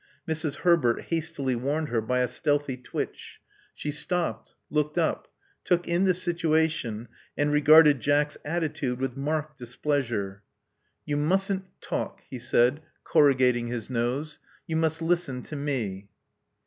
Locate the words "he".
12.31-12.39